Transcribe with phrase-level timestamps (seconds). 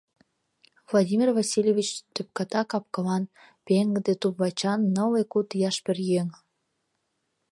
[0.89, 3.23] Владимир Васильевич тӧпката кап-кылан,
[3.65, 6.29] пеҥгыде туп-вачан нылле куд ияш пӧръеҥ.